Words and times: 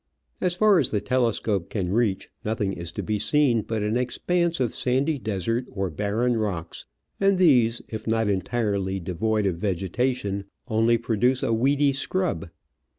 As 0.41 0.55
far 0.55 0.79
as 0.79 0.89
the 0.89 0.99
telescope 0.99 1.69
can 1.69 1.93
reach 1.93 2.31
nothing 2.43 2.73
is 2.73 2.91
to 2.93 3.03
be 3.03 3.19
seen 3.19 3.61
but 3.61 3.83
an 3.83 3.95
expanse 3.97 4.59
of 4.59 4.73
sandy 4.73 5.19
desert 5.19 5.67
or 5.71 5.91
barren 5.91 6.37
rocks, 6.37 6.85
and 7.19 7.37
these, 7.37 7.83
if 7.87 8.07
not 8.07 8.27
entirely 8.27 8.99
devoid 8.99 9.45
of 9.45 9.57
vegetation, 9.57 10.45
only 10.67 10.97
produce 10.97 11.43
a 11.43 11.53
weedy 11.53 11.93
scrub. 11.93 12.49